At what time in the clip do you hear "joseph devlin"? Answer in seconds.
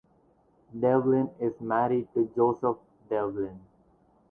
2.35-3.59